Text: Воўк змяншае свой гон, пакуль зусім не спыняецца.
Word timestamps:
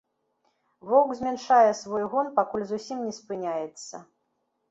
Воўк 0.91 1.11
змяншае 1.19 1.71
свой 1.81 2.03
гон, 2.13 2.31
пакуль 2.39 2.65
зусім 2.71 3.05
не 3.09 3.13
спыняецца. 3.21 3.95